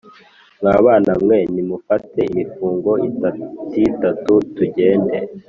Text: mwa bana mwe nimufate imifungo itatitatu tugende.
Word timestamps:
mwa 0.61 0.75
bana 0.85 1.13
mwe 1.23 1.39
nimufate 1.53 2.19
imifungo 2.31 2.91
itatitatu 3.09 4.31
tugende. 4.55 5.17